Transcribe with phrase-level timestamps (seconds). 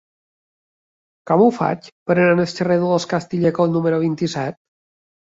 [1.31, 4.59] Com ho faig per anar al carrer de Los Castillejos número vint-i-set?